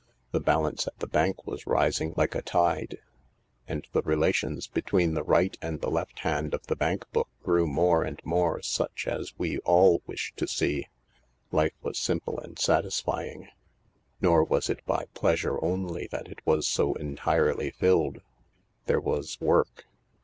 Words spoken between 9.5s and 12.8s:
all wish to see. Life was simple and